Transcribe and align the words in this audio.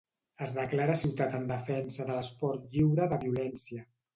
Es 0.45 0.53
declara 0.53 0.95
Ciutat 1.01 1.35
en 1.41 1.45
Defensa 1.53 2.09
de 2.09 2.17
l'Esport 2.17 2.67
Lliure 2.73 3.11
de 3.13 3.25
Violència. 3.27 3.89